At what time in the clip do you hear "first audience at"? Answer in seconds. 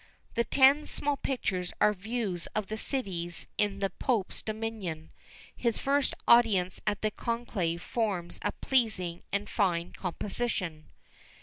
5.77-7.03